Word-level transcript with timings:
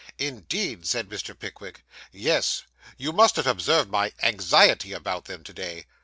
'Indeed!' 0.17 0.87
said 0.87 1.09
Mr. 1.09 1.37
Pickwick. 1.37 1.85
'Yes; 2.11 2.63
you 2.97 3.13
must 3.13 3.35
have 3.35 3.45
observed 3.45 3.91
my 3.91 4.11
anxiety 4.23 4.93
about 4.93 5.25
them 5.25 5.43
to 5.43 5.53
day. 5.53 5.85